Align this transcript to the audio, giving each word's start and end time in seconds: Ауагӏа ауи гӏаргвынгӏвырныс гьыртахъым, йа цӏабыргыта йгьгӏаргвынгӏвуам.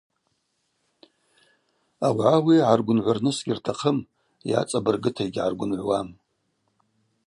Ауагӏа 2.05 2.31
ауи 2.37 2.55
гӏаргвынгӏвырныс 2.63 3.37
гьыртахъым, 3.45 3.97
йа 4.49 4.59
цӏабыргыта 4.69 5.23
йгьгӏаргвынгӏвуам. 5.25 6.07